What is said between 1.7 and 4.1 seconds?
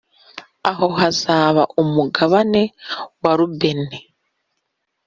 umugabane wa Rubeni